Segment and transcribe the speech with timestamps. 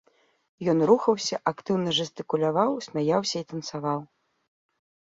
[0.71, 3.99] Ён рухаўся, актыўна жэстыкуляваў, смяяўся і танцаваў!